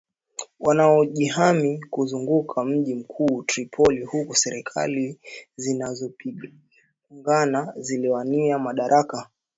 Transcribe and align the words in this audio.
wanaojihami 0.59 1.81
kuzunguka 1.89 2.63
mji 2.65 2.95
mkuu 2.95 3.43
Tripoli 3.43 4.03
huku 4.05 4.35
serikali 4.35 5.19
zinazopingana 5.55 7.73
zikiwania 7.79 8.59
madaraka 8.59 9.29